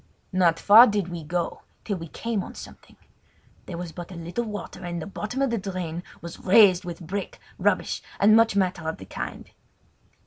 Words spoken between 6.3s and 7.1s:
raised with